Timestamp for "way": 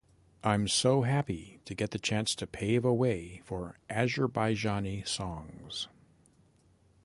2.91-3.43